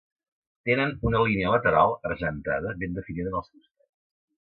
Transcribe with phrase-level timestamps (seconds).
[0.69, 3.91] Tenen una línia lateral argentada ben definida en els costats.